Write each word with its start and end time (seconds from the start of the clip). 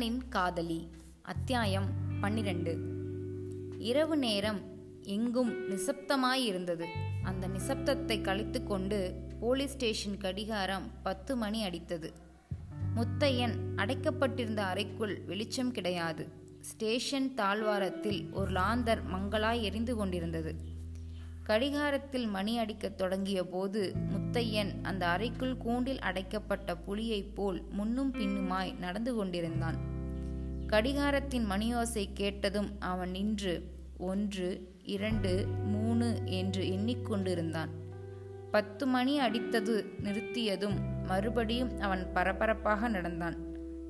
கண்ணனின் 0.00 0.28
காதலி. 0.28 0.90
அத்தியாயம் 1.22 1.88
பன்னிரண்டு. 2.20 2.78
இரவு 3.78 4.16
நேரம் 4.16 4.60
எங்கும் 5.02 5.68
நிசப்தமாயிருந்தது. 5.68 6.84
அந்த 7.22 7.48
நிசப்தத்தை 7.48 8.20
கழித்து 8.20 8.62
கொண்டு 8.62 9.26
போலீஸ் 9.40 9.72
ஸ்டேஷன் 9.72 10.16
கடிகாரம் 10.16 10.90
பத்து 11.02 11.36
மணி 11.36 11.68
அடித்தது. 11.68 12.10
முத்தையன் 12.96 13.54
அடைக்கப்பட்டிருந்த 13.76 14.56
அறைக்குள் 14.56 15.20
வெளிச்சம் 15.26 15.70
கிடையாது. 15.70 16.28
ஸ்டேஷன் 16.60 17.34
தாழ்வாரத்தில் 17.34 18.30
ஒரு 18.32 18.52
லாந்தர் 18.52 19.02
மங்களாய் 19.12 19.60
எரிந்து 19.60 19.96
கொண்டிருந்தது. 19.96 20.78
கடிகாரத்தில் 21.42 22.26
மணி 22.26 22.58
அடிக்கத் 22.58 22.98
தொடங்கிய 22.98 23.48
போது 23.48 23.94
முத்தையன் 24.10 24.74
அந்த 24.82 25.06
அறைக்குள் 25.06 25.56
கூண்டில் 25.56 25.98
அடைக்கப்பட்ட 25.98 26.76
புலியைப் 26.76 27.34
போல் 27.34 27.64
முன்னும் 27.70 28.12
பின்னுமாய் 28.12 28.78
நடந்து 28.78 29.14
கொண்டிருந்தான். 29.14 29.98
கடிகாரத்தின் 30.72 31.46
மணியோசை 31.50 32.08
கேட்டதும் 32.14 32.76
அவன் 32.78 33.10
நின்று 33.10 33.70
ஒன்று 33.98 34.78
இரண்டு 34.82 35.46
மூணு 35.46 36.20
என்று 36.24 36.62
எண்ணிக்கொண்டிருந்தான் 36.64 37.68
பத்து 38.50 38.86
மணி 38.86 39.20
அடித்தது 39.20 39.74
நிறுத்தியதும் 40.02 40.76
மறுபடியும் 41.06 41.80
அவன் 41.80 42.12
பரபரப்பாக 42.12 42.88
நடந்தான். 42.88 43.36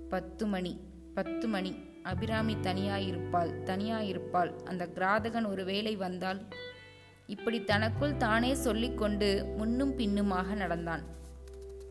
பத்து 0.09 0.47
மணி 0.47 0.81
பத்து 1.15 1.49
மணி 1.49 1.75
அபிராமி 2.03 2.55
தனியாயிருப்பாள் 2.55 3.53
தனியாயிருப்பாள் 3.65 4.51
அந்த 4.65 4.89
கிராதகன் 4.95 5.47
ஒரு 5.47 5.65
வேளை 5.65 5.97
வந்தால்? 5.97 6.41
இப்படி 7.27 7.65
தனக்குள் 7.65 8.17
தானே 8.17 8.55
சொல்லிக்கொண்டு 8.55 9.55
முன்னும் 9.57 9.97
பின்னுமாக 9.97 10.55
நடந்தான். 10.55 11.03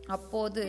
அப்போது 0.06 0.64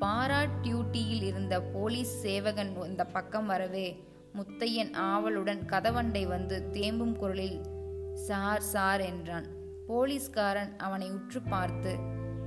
பாரா 0.00 0.46
டியூட்டியில் 0.62 1.22
இருந்த 1.22 1.60
போலீஸ் 1.60 2.20
சேவகன் 2.20 2.82
இந்த 2.84 3.04
பக்கம் 3.04 3.46
வரவே 3.46 4.04
முத்தையன் 4.34 4.92
ஆவலுடன் 4.92 5.62
கதவண்டை 5.66 6.26
வந்து 6.26 6.70
தேம்பும் 6.70 7.16
குரலில் 7.16 7.60
சார் 8.14 8.60
சார் 8.60 9.00
என்றான். 9.00 9.46
போலீஸ்காரன் 9.86 10.76
அவனை 10.76 11.10
உற்று 11.10 11.40
பார்த்து 11.40 11.96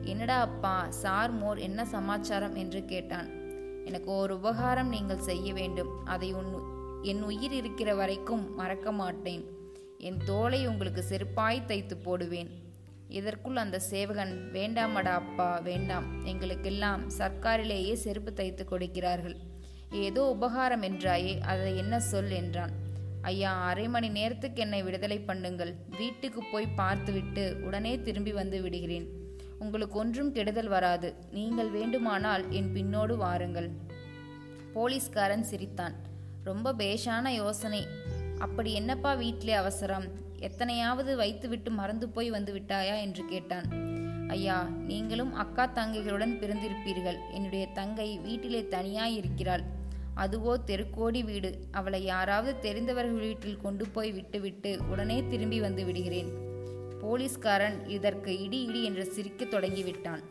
என்னடா 0.02 0.39
அப்பா 0.39 0.86
சார் 0.89 1.31
மோர் 1.31 1.58
என்ன 1.58 1.86
சமாச்சாரம்? 1.86 2.55
என்று 2.55 2.86
கேட்டான். 2.86 3.30
எனக்கு 3.86 4.11
ஒரு 4.11 4.36
உபகாரம் 4.36 4.89
நீங்கள் 4.89 5.25
செய்ய 5.30 5.53
வேண்டும். 5.53 6.05
அதை 6.05 6.33
உன் 6.33 6.52
என் 7.02 7.23
உயிர் 7.23 7.52
இருக்கிற 7.52 7.95
வரைக்கும் 7.95 8.55
மறக்க 8.55 8.92
மாட்டேன். 8.92 9.45
என் 9.97 10.17
தோலை 10.25 10.67
உங்களுக்கு 10.67 11.03
செருப்பாய் 11.09 11.66
தைத்து 11.66 11.97
போடுவேன். 11.97 12.50
இதற்குள் 13.09 13.55
அந்த 13.55 13.79
சேவகன் 13.79 14.49
வேண்டாமடா 14.53 15.13
அப்பா 15.21 15.59
வேண்டாம். 15.59 16.25
எங்களுக்கெல்லாம் 16.25 17.09
சர்க்காரிலேயே 17.17 17.93
செருப்பு 17.93 18.33
தைத்து 18.33 18.65
கொடுக்கிறார்கள். 18.65 19.35
ஏதோ 19.91 20.23
உபகாரம் 20.29 20.81
என்றாயே 20.81 21.39
அதை 21.39 21.77
என்ன 21.77 21.99
சொல் 21.99 22.31
என்றான். 22.31 22.73
ஐயா 23.21 23.61
அரை 23.61 23.87
மணி 23.87 24.09
நேரத்துக்கு 24.09 24.61
என்னை 24.61 24.83
விடுதலை 24.83 25.19
பண்ணுங்கள். 25.27 25.73
வீட்டுக்கு 25.97 26.43
போய் 26.52 26.67
பார்த்துவிட்டு 26.75 27.57
உடனே 27.63 27.99
திரும்பி 27.99 28.31
வந்து 28.31 28.61
விடுகிறேன். 28.61 29.07
உங்களுக்கு 29.57 29.97
ஒன்றும் 29.97 30.31
கெடுதல் 30.31 30.67
வராது. 30.67 31.15
நீங்கள் 31.31 31.69
வேண்டுமானால் 31.69 32.52
என் 32.52 32.71
பின்னோடு 32.75 33.15
வாருங்கள். 33.15 33.69
போலீஸ்காரன் 34.73 35.43
சிரித்தான். 35.43 35.95
ரொம்ப 36.43 36.73
பேஷான 36.73 37.27
யோசனை. 37.27 37.87
அப்படி 38.39 38.73
என்னப்பா 38.73 39.13
வீட்டிலே 39.13 39.53
அவசரம்? 39.53 40.07
எத்தனையாவது 40.41 41.15
வைத்துவிட்டு 41.15 41.71
மறந்து 41.71 42.09
போய் 42.09 42.29
வந்து 42.29 42.53
விட்டாயா 42.53 43.01
என்று 43.01 43.25
கேட்டான். 43.25 43.87
ஐயா 44.27 44.63
நீங்களும் 44.63 45.33
அக்கா 45.33 45.71
தங்கைகளுடன் 45.75 46.33
பிறந்திருப்பீர்கள். 46.41 47.19
என்னுடைய 47.31 47.67
தங்கை 47.67 48.17
வீட்டிலே 48.17 48.67
தனியாய் 48.67 49.15
இருக்கிறாள் 49.15 49.64
அதுவோ 50.15 50.53
தெருக்கோடி 50.65 51.23
வீடு. 51.23 51.67
அவளை 51.71 52.03
யாராவது 52.03 52.59
தெரிந்தவர்கள் 52.59 53.19
வீட்டில் 53.19 53.58
கொண்டு 53.58 53.87
போய் 53.87 54.11
விட்டுவிட்டு 54.11 54.80
உடனே 54.89 55.23
திரும்பி 55.27 55.59
வந்து 55.59 55.86
விடுகிறேன். 55.86 56.31
போலீஸ்காரன் 56.99 57.87
இதற்கு 57.87 58.39
இடி 58.39 58.61
இடி 58.64 58.83
என்று 58.83 59.05
சிரிக்கத் 59.05 59.53
தொடங்கிவிட்டான். 59.53 60.23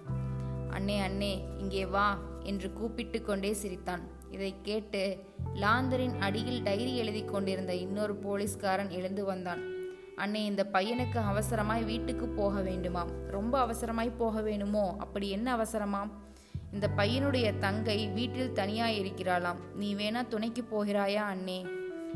அண்ணே 0.70 1.00
அண்ணே 1.00 1.32
இங்கே 1.58 1.86
வா 1.86 2.18
என்று 2.42 2.72
கூப்பிட்டு 2.72 3.22
கொண்டே 3.22 3.52
சிரித்தான். 3.52 4.02
இதை 4.30 4.54
கேட்டு 4.62 5.16
லாந்தரின் 5.54 6.18
அடியில் 6.18 6.62
டைரி 6.62 6.96
எழுதி 6.96 7.24
கொண்டிருந்த 7.24 7.74
இன்னொரு 7.74 8.14
போலீஸ்காரன் 8.14 8.90
எழுந்து 8.90 9.24
வந்தான். 9.24 9.77
அன்னை 10.18 10.44
இந்த 10.44 10.66
பையனுக்கு 10.72 11.20
அவசரமாய் 11.32 11.84
வீட்டுக்கு 11.84 12.26
போக 12.26 12.60
வேண்டுமாம். 12.60 13.10
ரொம்ப 13.26 13.66
அவசரமாய் 13.66 14.16
போக 14.16 14.40
வேணுமோ? 14.40 14.96
அப்படி 14.98 15.30
என்ன 15.30 15.56
அவசரமாம் 15.56 16.10
இந்த 16.72 16.90
பையனுடைய 16.96 17.58
தங்கை 17.58 18.08
வீட்டில் 18.08 18.52
தனியாய் 18.52 19.00
இருக்கிறாளாம். 19.00 19.56
நீ 19.74 19.94
வேணா 19.94 20.28
துணைக்கு 20.28 20.62
போகிறாயா 20.62 21.22
அண்ணே? 21.34 21.66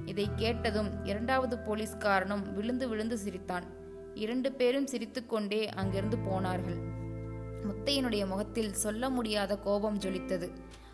இதை 0.05 0.29
கேட்டதும் 0.37 1.05
இரண்டாவது 1.05 1.57
போலீஸ்காரனும் 1.57 2.53
விழுந்து 2.53 2.89
விழுந்து 2.89 3.19
சிரித்தான். 3.19 3.65
இரண்டு 4.15 4.53
பேரும் 4.53 4.87
சிரித்துக்கொண்டே 4.87 5.69
அங்கிருந்து 5.69 6.19
போனார்கள். 6.19 6.77
முத்தையனுடைய 7.63 8.27
முகத்தில் 8.27 8.73
சொல்ல 8.73 9.11
முடியாத 9.11 9.59
கோபம் 9.59 9.99
ஜொலித்தது. 9.99 10.51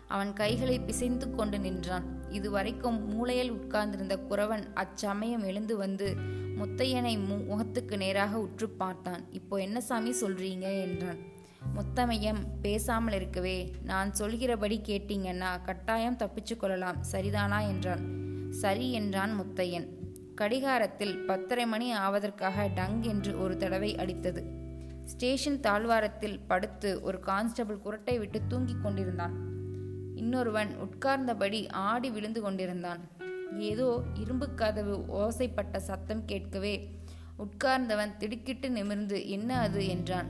அவன் 0.07 0.33
கைகளை 0.33 0.79
பிசைந்து 0.79 1.35
கொண்டு 1.35 1.59
நின்றான். 1.59 2.03
இதுவரைக்கும் 2.29 3.07
மூளையில் 3.13 3.51
உட்கார்ந்திருந்த 3.51 4.19
குறவன் 4.29 4.63
அச்சமயம் 4.73 5.43
எழுந்து 5.43 5.77
வந்து 5.77 6.15
முத்தையனை 6.59 7.25
முகத்துக்கு 7.25 7.97
நேராக 7.97 8.39
உற்று 8.39 8.69
பார்த்தான். 8.69 9.31
இப்போ 9.31 9.57
என்ன 9.57 9.81
சாமி 9.81 10.11
சொல்றீங்க? 10.21 10.81
என்றான். 10.81 11.17
முத்தமையம் 11.75 12.39
பேசாமல் 12.61 13.13
இருக்கவே. 13.13 13.71
நான் 13.83 14.13
சொல்கிறபடி 14.13 14.81
கேட்டீங்கன்னா 14.85 15.61
கட்டாயம் 15.63 16.17
தப்பிச்சு 16.17 16.57
கொள்ளலாம். 16.57 17.03
சரிதானா? 17.11 17.67
என்றான். 17.67 18.17
சரி 18.49 18.91
என்றான் 18.91 19.31
முத்தையன். 19.41 19.87
கடிகாரத்தில் 20.35 21.25
பத்தரை 21.25 21.65
மணி 21.65 21.97
ஆவதற்காக 21.97 22.69
டங் 22.75 23.01
என்று 23.01 23.41
ஒரு 23.41 23.57
தடவை 23.57 23.95
அடித்தது. 23.95 24.43
ஸ்டேஷன் 25.05 25.59
தாழ்வாரத்தில் 25.59 26.39
படுத்து 26.39 27.01
ஒரு 27.01 27.19
கான்ஸ்டபிள் 27.19 27.79
குரட்டை 27.85 28.17
விட்டு 28.17 28.41
தூங்கிக் 28.47 28.83
கொண்டிருந்தான். 28.83 29.33
இன்னொருவன் 30.15 30.75
உட்கார்ந்தபடி 30.79 31.69
ஆடி 31.69 32.09
விழுந்து 32.09 32.41
கொண்டிருந்தான். 32.41 32.99
ஏதோ 33.57 34.03
இரும்பு 34.13 34.53
கதவு 34.53 35.05
ஓசைப்பட்ட 35.07 35.77
சத்தம் 35.77 36.25
கேட்கவே 36.25 36.89
உட்கார்ந்தவன் 37.39 38.17
திடுக்கிட்டு 38.17 38.69
நிமிர்ந்து 38.69 39.29
என்ன 39.29 39.59
அது? 39.59 39.87
என்றான். 39.87 40.25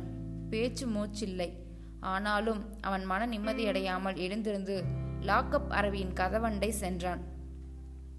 பேச்சு 0.49 0.87
மூச்சில்லை. 0.87 1.53
ஆனாலும் 1.99 2.81
அவன் 2.81 3.05
மன 3.05 3.27
நிம்மதியடையாமல் 3.27 4.15
எழுந்திருந்து 4.15 4.83
லாக்அப் 5.21 5.69
அரவியின் 5.69 6.13
கதவண்டை 6.13 6.69
சென்றான். 6.69 7.19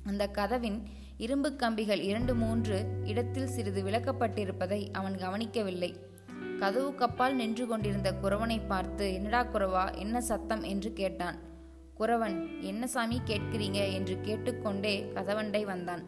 அந்த 0.05 0.29
கதவின் 0.29 0.89
இரும்பு 1.17 1.57
கம்பிகள் 1.57 2.01
இரண்டு 2.01 2.35
மூன்று 2.35 3.01
இடத்தில் 3.05 3.47
சிறிது 3.47 3.83
விளக்கப்பட்டிருப்பதை 3.83 4.91
அவன் 4.93 5.17
கவனிக்கவில்லை. 5.17 5.97
கதவு 6.59 6.91
கப்பால் 6.91 7.33
நின்று 7.33 7.67
கொண்டிருந்த 7.67 8.15
குறவனை 8.23 8.67
பார்த்து 8.67 9.15
என்னடா 9.15 9.45
குறவா? 9.45 9.99
என்ன 9.99 10.21
சத்தம்? 10.21 10.63
என்று 10.63 10.93
கேட்டான். 10.93 11.50
குறவன் 12.01 12.61
என்ன 12.61 12.87
சாமி 12.87 13.21
கேட்கிறீங்க? 13.27 13.81
என்று 13.93 14.21
கேட்டுக்கொண்டே 14.23 14.95
கதவண்டை 15.15 15.65
வந்தான். 15.65 16.03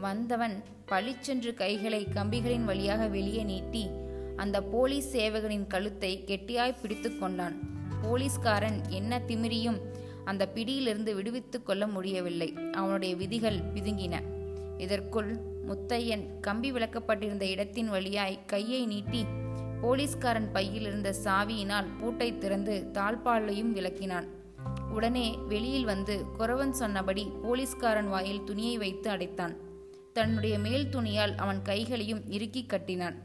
வந்தவன் 0.00 0.62
பளிச்சென்று 0.86 1.54
கைகளை 1.54 2.06
கம்பிகளின் 2.14 2.64
வழியாக 2.64 3.06
வெளியே 3.06 3.42
நீட்டி 3.42 3.84
அந்த 4.36 4.62
போலீஸ் 4.62 5.16
சேவகனின் 5.16 5.66
கழுத்தை 5.66 6.24
கெட்டியாய் 6.26 6.80
பிடித்து 6.82 7.18
கொண்டான். 7.18 7.56
போலீஸ்காரன் 8.02 8.80
என்ன 8.88 9.20
திமிரியும் 9.26 9.78
அந்த 10.24 10.48
பிடியிலிருந்து 10.48 11.14
விடுவித்து 11.14 11.62
கொள்ள 11.62 11.86
முடியவில்லை. 11.86 12.54
அவனுடைய 12.72 13.14
விதிகள் 13.14 13.58
பிதுங்கின. 13.74 14.14
இதற்குள் 14.78 15.36
முத்தையன் 15.68 16.40
கம்பி 16.40 16.72
விளக்கப்பட்டிருந்த 16.72 17.42
இடத்தின் 17.42 17.88
வழியாய் 17.88 18.44
கையை 18.46 18.86
நீட்டி 18.86 19.24
போலீஸ்காரன் 19.80 20.52
பையில் 20.52 20.86
இருந்த 20.86 21.14
சாவியினால் 21.24 21.86
பூட்டை 22.00 22.38
திறந்து 22.38 22.90
தாழ்பாலையும் 22.92 23.72
விளக்கினான். 23.72 24.28
உடனே 24.96 25.38
வெளியில் 25.48 25.84
வந்து 25.84 26.24
குறவன் 26.38 26.70
சொன்னபடி 26.70 27.28
போலீஸ்காரன் 27.42 28.08
வாயில் 28.08 28.44
துணியை 28.44 28.78
வைத்து 28.78 29.10
அடைத்தான். 29.10 29.56
தன்னுடைய 30.12 30.58
மேல் 30.58 30.88
துணியால் 30.88 31.34
அவன் 31.36 31.62
கைகளையும் 31.62 32.30
இறுக்கி 32.30 32.66
கட்டினான். 32.66 33.16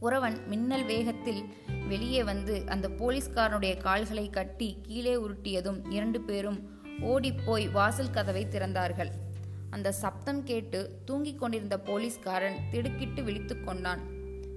குறவன் 0.00 0.46
மின்னல் 0.46 0.84
வேகத்தில் 0.84 1.44
வெளியே 1.88 2.24
வந்து 2.24 2.62
அந்த 2.66 2.88
போலீஸ்காரனுடைய 2.88 3.76
கால்களை 3.76 4.30
கட்டி 4.30 4.78
கீழே 4.82 5.14
உருட்டியதும் 5.14 5.92
இரண்டு 5.92 6.20
பேரும் 6.20 6.58
ஓடிப்போய் 7.00 7.68
வாசல் 7.68 8.10
கதவை 8.10 8.46
திறந்தார்கள். 8.50 9.12
அந்த 9.70 9.92
சப்தம் 9.92 10.42
கேட்டு 10.44 10.98
தூங்கிக் 11.04 11.38
கொண்டிருந்த 11.38 11.78
போலீஸ்காரன் 11.78 12.58
திடுக்கிட்டு 12.70 13.22
விழித்து 13.22 13.60
கொண்டான். 13.60 14.00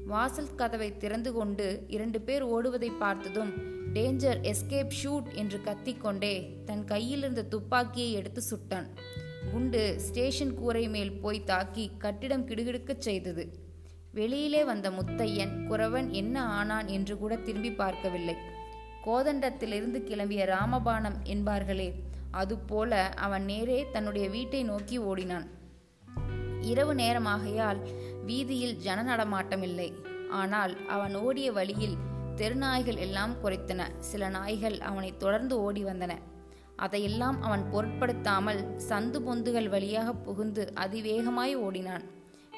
வாசல் 0.05 0.55
கதவை 0.55 0.97
திறந்து 0.97 1.33
கொண்டு 1.33 1.85
இரண்டு 1.87 2.21
பேர் 2.21 2.43
ஓடுவதை 2.43 2.91
பார்த்ததும் 2.99 3.74
டேஞ்சர் 3.95 4.39
எஸ்கேப் 4.51 4.95
ஷூட் 5.03 5.33
என்று 5.33 5.61
கத்திக்கொண்டே 5.65 6.63
தன் 6.63 6.83
கையில் 6.83 7.17
இருந்த 7.17 7.43
துப்பாக்கியை 7.43 8.11
எடுத்து 8.11 8.41
சுட்டான். 8.49 8.87
குண்டு 9.51 9.99
ஸ்டேஷன் 9.99 10.53
கூரை 10.53 10.87
மேல் 10.87 11.11
போய் 11.19 11.43
தாக்கி 11.43 11.91
கட்டிடம் 11.97 12.47
கிடுகிடுக்கச் 12.47 13.05
செய்தது. 13.07 13.43
வெளியிலே 14.11 14.63
வந்த 14.63 14.89
முத்தையன் 14.89 15.53
குறவன் 15.69 16.09
என்ன 16.09 16.43
ஆனான் 16.43 16.87
என்று 16.87 17.17
கூட 17.17 17.35
திரும்பி 17.35 17.71
பார்க்கவில்லை. 17.71 18.35
கோதண்டத்திலிருந்து 19.05 20.01
கிளம்பிய 20.09 20.45
ராமபாணம் 20.45 21.15
என்பார்களே 21.23 21.93
அதுபோல 22.31 23.09
அவன் 23.09 23.43
நேரே 23.43 23.85
தன்னுடைய 23.91 24.29
வீட்டை 24.29 24.63
நோக்கி 24.63 24.97
ஓடினான். 24.97 25.47
இரவு 26.61 26.93
நேரமாகையால் 26.93 27.77
வீதியில் 28.25 28.77
ஜன 28.77 29.15
நடமாட்டமில்லை 29.15 29.93
ஆனால் 30.29 30.87
அவன் 30.87 31.15
ஓடிய 31.15 31.51
வழியில் 31.51 31.97
தெருநாய்கள் 32.35 32.97
எல்லாம் 32.97 33.33
குறைத்தன 33.43 33.83
சில 33.99 34.29
நாய்கள் 34.29 34.79
அவனை 34.79 35.17
தொடர்ந்து 35.17 35.61
ஓடி 35.61 35.83
வந்தன. 35.83 36.11
அதையெல்லாம் 36.75 37.41
அவன் 37.41 37.69
பொருட்படுத்தாமல் 37.71 38.75
சந்து 38.89 39.19
பொந்துகள் 39.27 39.69
வழியாக 39.69 40.13
புகுந்து 40.13 40.73
அதிவேகமாய் 40.75 41.53
ஓடினான். 41.53 42.01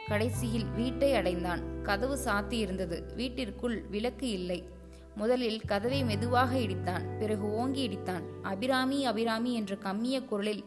கடைசியில் 0.08 0.66
வீட்டை 0.66 1.16
அடைந்தான். 1.16 1.82
கதவு 1.82 2.18
சாத்தி 2.26 2.54
இருந்தது 2.54 3.14
வீட்டிற்குள் 3.16 3.82
விளக்கு 3.82 4.30
இல்லை. 4.30 4.68
முதலில் 5.16 5.62
கதவை 5.62 6.04
மெதுவாக 6.04 6.58
இடித்தான். 6.58 7.18
பிறகு 7.20 7.54
ஓங்கி 7.54 7.88
இடித்தான். 7.88 8.24
அபிராமி 8.42 9.06
அபிராமி 9.06 9.54
என்ற 9.54 9.76
கம்மிய 9.76 10.22
குரலில் 10.22 10.66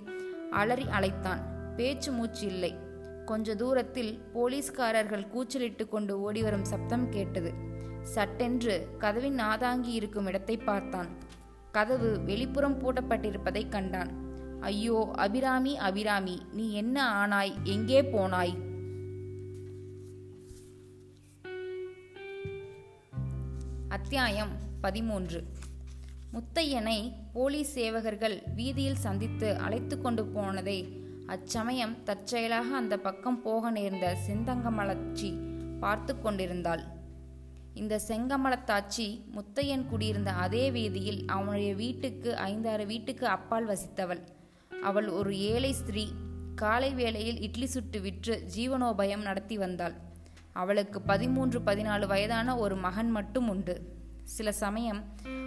அலறி 0.50 0.86
அழைத்தான். 0.90 1.74
பேச்சு 1.76 2.12
மூச்சு 2.12 2.46
இல்லை. 2.46 2.74
கொஞ்ச 3.24 3.54
தூரத்தில் 3.54 4.22
போலீஸ்காரர்கள் 4.32 5.28
கூச்சலிட்டு 5.28 5.88
கொண்டு 5.88 6.20
ஓடிவரும் 6.20 6.64
சப்தம் 6.64 7.08
கேட்டது. 7.08 7.68
சட்டென்று 8.02 8.88
கதவின் 8.98 9.38
நாதாங்கி 9.38 9.88
இருக்கும் 9.88 10.26
இடத்தை 10.26 10.56
பார்த்தான். 10.56 11.08
கதவு 11.72 12.20
வெளிப்புறம் 12.26 12.76
பூட்டப்பட்டிருப்பதை 12.80 13.68
கண்டான். 13.68 14.10
ஐயோ 14.60 15.10
அபிராமி 15.14 15.76
அபிராமி 15.76 16.42
நீ 16.52 16.72
என்ன 16.72 17.26
ஆனாய்? 17.26 17.52
எங்கே 17.64 18.02
போனாய்? 18.02 18.54
அத்தியாயம் 23.88 24.50
பதிமூன்று. 24.80 25.44
முத்தையனை 26.32 27.12
போலீஸ் 27.32 27.78
சேவகர்கள் 27.78 28.54
வீதியில் 28.54 29.02
சந்தித்து 29.06 29.56
அழைத்து 29.56 30.00
கொண்டு 30.00 30.26
போனதை 30.26 30.78
அச்சமயம் 31.26 32.02
தற்செயலாக 32.04 32.76
அந்த 32.76 32.98
பக்கம் 32.98 33.42
போக 33.42 33.70
நேர்ந்த 33.70 34.16
செந்தங்கமலச்சி 34.28 35.30
பார்த்து 35.80 36.20
கொண்டிருந்தாள். 36.20 36.99
இந்த 37.74 38.00
செங்கமலத்தாச்சி 38.08 39.20
முத்தையன் 39.34 39.86
குடியிருந்த 39.86 40.32
அதே 40.32 40.70
வீதியில் 40.70 41.24
அவனுடைய 41.26 41.74
வீட்டுக்கு 41.74 42.36
ஐந்தாறு 42.36 42.86
வீட்டுக்கு 42.86 43.26
அப்பால் 43.26 43.68
வசித்தவள். 43.68 44.20
அவள் 44.82 45.08
ஒரு 45.08 45.38
ஏழை 45.38 45.72
ஸ்திரீ. 45.72 46.08
காலை 46.54 46.94
வேளையில் 46.94 47.40
இட்லி 47.40 47.66
சுட்டு 47.66 48.00
விற்று 48.00 48.42
ஜீவனோபயம் 48.56 49.22
நடத்தி 49.22 49.58
வந்தாள். 49.58 49.94
அவளுக்கு 50.52 51.00
பதிமூன்று 51.00 51.60
பதினாலு 51.60 52.06
வயதான 52.06 52.56
ஒரு 52.56 52.76
மகன் 52.76 53.10
மட்டும் 53.10 53.48
உண்டு. 53.48 53.98
சில 54.24 54.52
சமயம் 54.52 55.04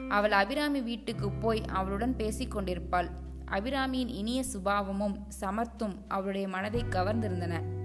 அவள் 0.10 0.32
அபிராமி 0.32 0.82
வீட்டுக்கு 0.82 1.32
போய் 1.32 1.62
அவளுடன் 1.66 2.16
பேசிக்கொண்டிருப்பாள் 2.18 3.10
அபிராமியின் 3.52 4.08
இனிய 4.08 4.44
சுபாவமும் 4.44 5.28
சமர்த்தும் 5.42 5.96
அவளுடைய 6.08 6.48
மனதை 6.48 6.82
கவர்ந்திருந்தன. 6.82 7.82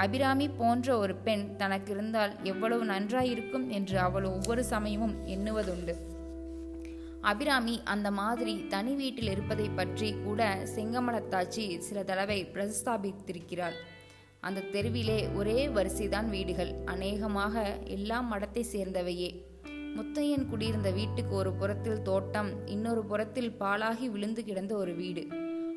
அபிராமி 0.00 0.48
போன்ற 0.48 0.98
ஒரு 0.98 1.14
பெண் 1.14 1.56
தனக்கு 1.56 1.92
இருந்தால் 1.92 2.44
எவ்வளவு 2.44 2.84
நன்றாயிருக்கும் 2.84 3.68
என்று 3.68 3.98
அவள் 3.98 4.24
ஒவ்வொரு 4.24 4.64
சமயமும் 4.64 5.26
எண்ணுவதுண்டு. 5.26 5.94
அபிராமி 7.20 7.80
அந்த 7.84 8.10
மாதிரி 8.10 8.66
தனி 8.66 8.94
வீட்டில் 8.94 9.30
இருப்பதை 9.30 9.68
பற்றி 9.68 10.14
கூட 10.24 10.58
செங்கமலத்தாச்சி 10.76 11.78
சில 11.78 12.02
தடவை 12.02 12.46
பிரஸ்தாபித்திருக்கிறாள் 12.52 13.74
அந்த 14.40 14.60
தெருவிலே 14.60 15.28
ஒரே 15.34 15.68
வரிசைதான் 15.68 16.28
வீடுகள். 16.28 16.72
அநேகமாக 16.84 17.78
எல்லாம் 17.84 18.32
மடத்தை 18.32 18.64
சேர்ந்தவையே. 18.72 19.30
முத்தையன் 19.96 20.46
குடியிருந்த 20.46 20.90
வீட்டுக்கு 20.90 21.34
ஒரு 21.34 21.52
புறத்தில் 21.52 22.02
தோட்டம் 22.02 22.66
இன்னொரு 22.66 23.04
புறத்தில் 23.04 23.52
பாலாகி 23.60 24.06
விழுந்து 24.10 24.44
கிடந்த 24.44 24.74
ஒரு 24.74 24.94
வீடு. 24.94 25.26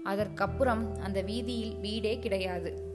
அதற்கப்புறம் 0.04 1.00
அந்த 1.00 1.22
வீதியில் 1.22 1.76
வீடே 1.76 2.20
கிடையாது. 2.20 2.92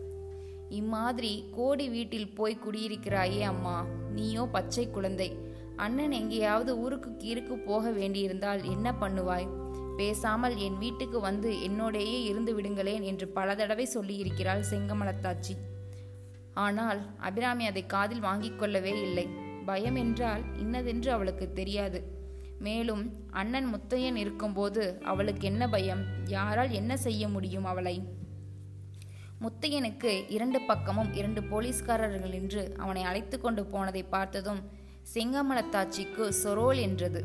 இம்மாதிரி 0.68 1.44
கோடி 1.52 1.88
வீட்டில் 1.88 2.34
போய் 2.34 2.58
குடியிருக்கிறாயே 2.66 3.40
அம்மா. 3.40 3.86
நீயோ 4.12 4.48
பச்சை 4.52 4.90
குழந்தை. 4.90 5.36
அண்ணன் 5.76 6.10
எங்கேயாவது 6.10 6.78
ஊருக்கு 6.78 7.10
கீருக்கு 7.10 7.54
போக 7.64 7.90
வேண்டியிருந்தால் 7.90 8.64
என்ன 8.64 8.94
பண்ணுவாய்? 9.00 9.48
பேசாமல் 9.96 10.56
என் 10.56 10.78
வீட்டுக்கு 10.78 11.20
வந்து 11.20 11.52
என்னோடேயே 11.52 12.22
இருந்து 12.22 12.60
விடுங்களேன் 12.60 13.02
என்று 13.02 13.28
பல 13.28 13.54
தடவை 13.54 13.88
சொல்லியிருக்கிறாள் 13.94 14.64
செங்கமலத்தாச்சி. 14.70 15.56
ஆனால் 16.54 17.16
அபிராமி 17.16 17.66
அதை 17.66 17.86
காதில் 17.86 18.20
வாங்கிக் 18.20 18.58
கொள்ளவே 18.58 19.02
இல்லை. 19.02 19.28
பயம் 19.64 19.94
என்றால் 19.94 20.42
இன்னதென்று 20.58 21.12
அவளுக்கு 21.12 21.52
தெரியாது. 21.52 22.16
மேலும் 22.58 23.12
அண்ணன் 23.30 23.74
முத்தையன் 23.74 24.14
இருக்கும்போது 24.14 25.00
அவளுக்கு 25.04 25.46
என்ன 25.46 25.68
பயம்? 25.68 26.04
யாரால் 26.26 26.70
என்ன 26.70 26.96
செய்ய 26.96 27.28
முடியும் 27.28 27.64
அவளை? 27.64 28.26
முத்தையனுக்கு 29.40 30.28
இரண்டு 30.28 30.60
பக்கமும் 30.60 31.12
இரண்டு 31.12 31.42
போலீஸ்காரர்கள் 31.42 32.32
என்று 32.32 32.74
அவனை 32.76 33.02
அழைத்து 33.02 33.40
கொண்டு 33.40 33.64
போனதை 33.64 34.02
பார்த்ததும் 34.02 34.60
செங்கமலத்தாச்சிக்கு 35.14 36.24
சொரோல் 36.42 36.80
என்றது. 36.80 37.20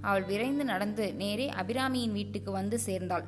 அவள் 0.00 0.22
விரைந்து 0.22 0.64
நடந்து 0.64 1.14
நேரே 1.14 1.46
அபிராமியின் 1.50 2.12
வீட்டுக்கு 2.12 2.50
வந்து 2.50 2.78
சேர்ந்தாள். 2.78 3.24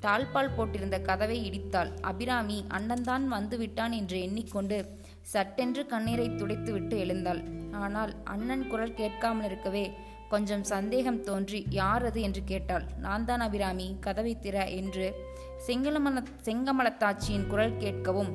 தாழ்பால் 0.00 0.54
போட்டிருந்த 0.56 1.02
கதவை 1.02 1.38
இடித்தாள். 1.50 1.90
அபிராமி 2.00 2.64
அண்ணன்தான் 2.68 3.26
வந்து 3.28 3.56
விட்டான் 3.58 3.92
என்று 3.92 4.20
எண்ணிக்கொண்டு 4.20 4.78
சட்டென்று 5.22 5.86
கண்ணீரை 5.86 6.28
துடைத்துவிட்டு 6.30 6.98
எழுந்தாள். 6.98 7.42
ஆனால் 7.72 8.12
அண்ணன் 8.24 8.68
குரல் 8.68 8.94
கேட்காமல் 8.94 9.44
இருக்கவே 9.44 9.84
கொஞ்சம் 10.28 10.64
சந்தேகம் 10.64 11.22
தோன்றி 11.22 11.66
யார் 11.70 12.04
அது? 12.04 12.20
என்று 12.20 12.44
கேட்டாள். 12.44 12.84
நான் 12.98 13.24
தான் 13.24 13.40
அபிராமி. 13.40 13.96
கதவை 14.00 14.36
திற 14.42 14.68
என்று 14.70 15.06
செங்கலமல 15.66 16.22
செங்கமலத்தாச்சியின் 16.44 17.46
குரல் 17.46 17.76
கேட்கவும் 17.76 18.30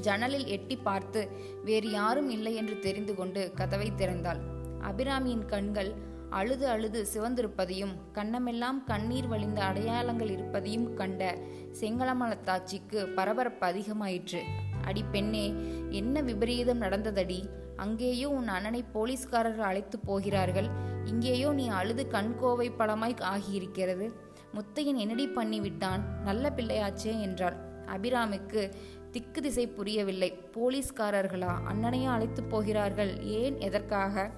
ஜன்னலில் 0.00 0.46
எட்டி 0.46 0.76
பார்த்து 0.76 1.28
வேறு 1.64 1.90
யாரும் 1.90 2.30
இல்லை 2.30 2.54
என்று 2.54 2.78
தெரிந்து 2.78 3.14
கொண்டு 3.14 3.52
கதவை 3.54 3.92
திறந்தாள். 3.96 4.40
அபிராமியின் 4.80 5.44
கண்கள் 5.44 5.90
அழுது 6.30 6.68
அழுது 6.68 7.06
சிவந்திருப்பதையும் 7.14 7.94
கண்ணமெல்லாம் 8.12 8.84
கண்ணீர் 8.84 9.26
வழிந்த 9.26 9.64
அடையாளங்கள் 9.64 10.30
இருப்பதையும் 10.30 10.94
கண்ட 10.94 11.38
செங்கலமலத்தாச்சிக்கு 11.80 13.14
பரபரப்பு 13.14 13.66
அதிகமாயிற்று. 13.66 14.42
அடி 14.84 15.04
பெண்ணே 15.10 15.46
என்ன 15.90 16.20
விபரீதம் 16.20 16.80
நடந்ததடி? 16.80 17.40
அங்கேயோ 17.76 18.28
உன் 18.28 18.48
அண்ணனை 18.48 18.84
போலீஸ்காரர்கள் 18.94 19.68
அழைத்து 19.70 19.98
போகிறார்கள். 19.98 20.68
இங்கேயோ 21.04 21.52
நீ 21.52 21.68
அழுது 21.68 22.06
கண்கோவை 22.06 22.70
பழமாய் 22.70 23.16
ஆகியிருக்கிறது. 23.20 24.24
முத்தையன் 24.56 24.96
என்னடி 24.96 25.28
பண்ணிவிட்டான்? 25.28 26.00
நல்ல 26.24 26.52
பிள்ளையாச்சே 26.56 27.20
என்றாள். 27.20 27.56
அபிராமிக்கு 27.86 28.72
திக்கு 29.10 29.42
திசை 29.42 29.66
புரியவில்லை. 29.66 30.38
போலீஸ்காரர்களா? 30.54 31.52
அண்ணனையும் 31.64 32.12
அழைத்து 32.12 32.42
போகிறார்கள். 32.42 33.22
ஏன்? 33.22 33.60
எதற்காக? 33.60 34.30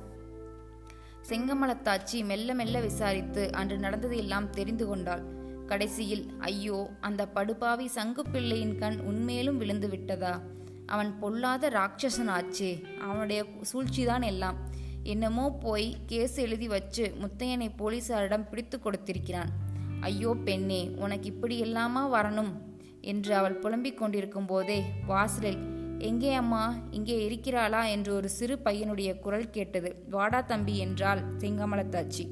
செங்கமலத்தாச்சி 1.28 2.24
மெல்ல 2.24 2.54
மெல்ல 2.54 2.80
விசாரித்து 2.80 3.52
அன்று 3.52 3.78
நடந்ததையெல்லாம் 3.78 4.50
தெரிந்து 4.50 4.86
கொண்டாள். 4.86 5.22
கடைசியில் 5.66 6.30
ஐயோ 6.38 6.90
அந்த 7.00 7.28
படுபாவி 7.28 7.86
சங்கு 7.86 8.22
பிள்ளையின் 8.22 8.78
கண் 8.78 8.98
உண்மையிலும் 8.98 9.58
விழுந்து 9.58 9.88
விட்டதா? 9.88 10.40
அவன் 10.86 11.18
பொல்லாத 11.18 11.68
ராட்சசன் 11.68 12.28
ஆச்சே 12.28 12.84
அவனுடைய 13.00 13.44
சூழ்ச்சிதான் 13.72 14.24
எல்லாம். 14.24 14.56
என்னமோ 15.02 15.56
போய் 15.60 15.96
கேஸ் 16.06 16.36
எழுதி 16.36 16.68
வச்சு 16.68 17.14
முத்தையனை 17.22 17.70
போலீசாரிடம் 17.78 18.48
பிடித்து 18.48 18.78
கொடுத்திருக்கிறான். 18.78 19.66
ஐயோ 20.00 20.36
பெண்ணே 20.44 20.90
உனக்கு 20.96 21.26
இப்படி 21.26 21.62
இல்லாமா 21.62 22.08
வரணும்? 22.12 22.52
என்று 23.00 23.34
அவள் 23.34 23.54
புலம்பிக் 23.54 23.98
கொண்டிருக்கும் 23.98 24.46
போதே 24.46 24.84
வாசலில் 25.06 25.58
எங்கே 25.98 26.34
அம்மா? 26.34 26.76
இங்கே 26.90 27.24
இருக்கிறாளா? 27.24 27.84
என்று 27.84 28.14
ஒரு 28.14 28.28
சிறு 28.28 28.60
பையனுடைய 28.64 29.18
குரல் 29.18 29.50
கேட்டது. 29.50 30.04
வாடா 30.10 30.40
தம்பி 30.40 30.78
என்றாள் 30.78 31.22
செங்கமலத்தாச்சி. 31.38 32.30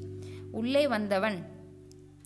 உள்ளே 0.51 0.87
வந்தவன் 0.87 1.45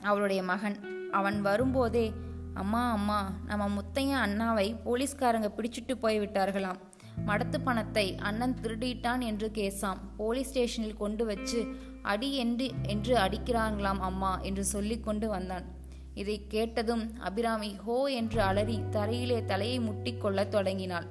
அவளுடைய 0.01 0.43
மகன். 0.43 0.79
அவன் 1.12 1.41
வரும்போதே 1.41 2.13
அம்மா 2.53 2.91
அம்மா 2.91 3.39
நம்ம 3.45 3.67
முத்தையன் 3.67 4.24
அண்ணாவை 4.25 4.75
போலீஸ்காரங்க 4.86 5.51
பிடிச்சிட்டு 5.57 5.95
போய்விட்டார்களாம். 6.01 6.79
மடத்து 7.27 7.58
பணத்தை 7.63 8.15
அண்ணன் 8.15 8.56
திருடிட்டான் 8.62 9.20
என்று 9.20 9.51
கேசாம். 9.53 10.00
போலீஸ் 10.18 10.50
ஸ்டேஷனில் 10.50 10.98
கொண்டு 10.98 11.25
வச்சு 11.25 11.60
அடி 12.01 12.30
என்று 12.36 12.68
என்று 12.88 13.15
அடிக்கிறாங்களாம் 13.15 14.01
அம்மா 14.10 14.39
என்று 14.41 14.63
சொல்லி 14.63 15.00
கொண்டு 15.00 15.27
வந்தான். 15.27 15.65
இதை 16.13 16.38
கேட்டதும் 16.48 17.03
அபிராமி 17.20 17.75
ஹோ 17.86 18.08
என்று 18.08 18.41
அலறி 18.41 18.77
தரையிலே 18.91 19.46
தலையை 19.46 19.80
முட்டிக்கொள்ளத் 19.80 20.48
தொடங்கினாள். 20.48 21.08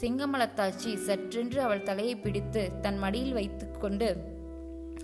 சிங்கமலத்தாச்சி 0.00 0.90
சற்றென்று 1.06 1.58
அவள் 1.58 1.82
தலையை 1.82 2.16
பிடித்து 2.16 2.62
தன் 2.80 2.98
மடியில் 2.98 3.32
வைத்துக்கொண்டு 3.32 4.08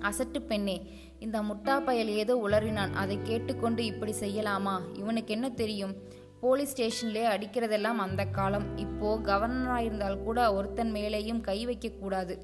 அசட்டு 0.00 0.40
பெண்ணே 0.40 0.76
இந்த 1.18 1.40
முட்டா 1.40 1.84
பயல் 1.84 2.08
ஏதோ 2.08 2.34
உளறினான். 2.46 2.92
அதை 2.92 3.18
கேட்டுக்கொண்டு 3.22 3.84
இப்படி 3.84 4.12
செய்யலாமா? 4.20 4.74
இவனுக்கு 4.94 5.34
என்ன 5.34 5.48
தெரியும்? 5.50 5.94
போலீஸ் 6.40 6.72
ஸ்டேஷன்லே 6.74 7.22
அடிக்கிறதெல்லாம் 7.34 8.00
அந்த 8.04 8.24
காலம். 8.24 8.76
இப்போ 8.76 9.18
கவர்னராயிருந்தால் 9.18 10.22
கூட 10.22 10.52
ஒருத்தன் 10.52 10.92
மேலேயும் 10.92 11.40
கை 11.40 11.66
வைக்கக்கூடாது. 11.66 12.36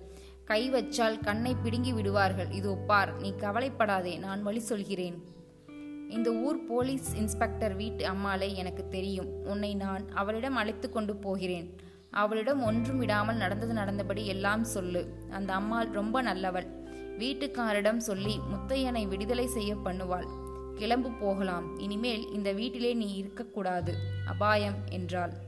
கை 0.45 0.71
வச்சால் 0.71 1.21
கண்ணை 1.21 1.57
பிடுங்கி 1.63 1.93
விடுவார்கள். 1.93 2.51
இது 2.51 2.77
ஒப்பார் 2.77 3.13
நீ 3.21 3.35
கவலைப்படாதே 3.37 4.19
நான் 4.19 4.43
வழி 4.43 4.59
சொல்கிறேன். 4.59 5.33
இந்த 6.09 6.31
ஊர் 6.31 6.67
போலீஸ் 6.67 7.15
இன்ஸ்பெக்டர் 7.15 7.77
வீட்டு 7.77 8.07
அம்மாளை 8.07 8.57
எனக்கு 8.57 8.89
தெரியும். 8.89 9.31
உன்னை 9.45 9.75
நான் 9.75 10.05
அவளிடம் 10.11 10.55
அழைத்து 10.55 10.91
கொண்டு 10.91 11.17
போகிறேன். 11.17 11.69
அவளிடம் 12.11 12.63
ஒன்றும் 12.63 12.99
விடாமல் 12.99 13.37
நடந்தது 13.37 13.73
நடந்தபடி 13.73 14.27
எல்லாம் 14.27 14.65
சொல்லு. 14.65 15.03
அந்த 15.31 15.53
அம்மாள் 15.53 15.89
ரொம்ப 15.91 16.23
நல்லவள். 16.23 16.69
வீட்டுக்காரிடம் 17.19 17.97
சொல்லி 17.97 18.41
முத்தையனை 18.53 19.09
விடுதலை 19.09 19.47
செய்ய 19.47 19.75
பண்ணுவாள். 19.75 20.29
கிளம்பு 20.75 21.11
போகலாம் 21.11 21.79
இனிமேல் 21.79 22.31
இந்த 22.33 22.53
வீட்டிலே 22.53 22.95
நீ 22.95 23.15
இருக்கக்கூடாது. 23.15 23.95
அபாயம் 24.27 24.75
என்றாள். 24.91 25.44